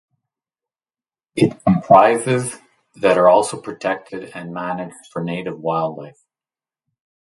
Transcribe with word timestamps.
It 1.35 1.63
comprises 1.63 2.55
that 2.95 3.19
are 3.19 3.29
also 3.29 3.61
protected 3.61 4.31
and 4.33 4.51
managed 4.51 5.05
for 5.13 5.23
native 5.23 5.59
wildlife. 5.59 6.25